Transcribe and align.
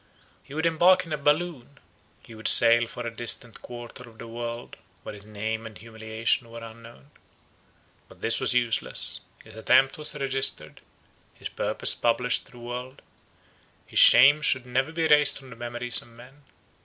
He 0.41 0.55
would 0.55 0.65
embark 0.65 1.05
in 1.05 1.13
a 1.13 1.15
balloon; 1.19 1.77
he 2.25 2.33
would 2.33 2.47
sail 2.47 2.87
for 2.87 3.05
a 3.05 3.15
distant 3.15 3.61
quarter 3.61 4.09
of 4.09 4.17
the 4.17 4.27
world, 4.27 4.77
where 5.03 5.13
his 5.13 5.25
name 5.25 5.67
and 5.67 5.77
humiliation 5.77 6.49
were 6.49 6.63
unknown. 6.63 7.11
But 8.09 8.19
this 8.21 8.39
was 8.39 8.55
useless; 8.55 9.21
his 9.43 9.53
attempt 9.53 9.99
was 9.99 10.15
registered; 10.15 10.81
his 11.35 11.49
purpose 11.49 11.93
published 11.93 12.47
to 12.47 12.53
the 12.53 12.57
world; 12.57 13.03
his 13.85 13.99
shame 13.99 14.41
could 14.41 14.65
never 14.65 14.91
be 14.91 15.05
erased 15.05 15.37
from 15.37 15.51
the 15.51 15.55
memories 15.55 16.01
of 16.01 16.07
men. 16.07 16.45